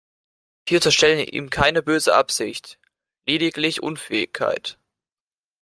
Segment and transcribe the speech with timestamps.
[0.67, 2.79] Wir unterstellen ihm keine böse Absicht,
[3.27, 4.79] lediglich Unfähigkeit.